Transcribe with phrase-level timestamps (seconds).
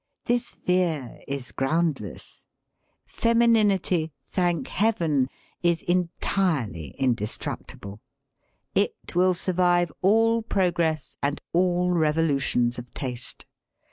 [0.25, 2.47] This fear is groundless.
[3.05, 5.29] Femininity— ^thank heaven!—
[5.63, 8.01] ^is entirely indestructible.
[8.73, 13.45] It will survive all progress and all revolutions of taste.